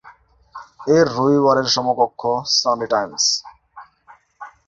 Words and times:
এর 0.87 1.05
রবিবারের 1.15 1.67
সমকক্ষ 1.67 2.21
"সানডে 2.53 2.87
টাইমস"। 2.87 3.25